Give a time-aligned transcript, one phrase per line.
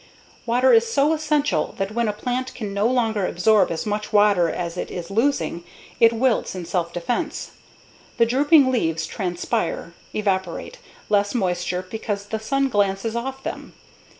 [0.47, 4.49] Water is so essential that when a plant can no longer absorb as much water
[4.49, 5.63] as it is losing,
[5.99, 7.51] it wilts in self defense.
[8.17, 13.73] The drooping leaves transpire (evaporate) less moisture because the sun glances off them.